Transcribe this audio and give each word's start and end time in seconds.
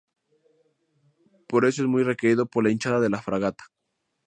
Por 1.47 1.63
eso 1.63 1.83
es 1.83 1.87
muy 1.87 2.03
querido 2.17 2.47
por 2.47 2.63
la 2.63 2.71
hinchada 2.71 2.99
de 2.99 3.11
la 3.11 3.21
fragata. 3.21 3.65